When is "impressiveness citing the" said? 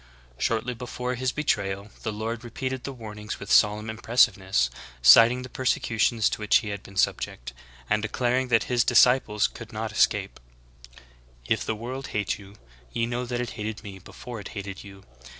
3.87-5.47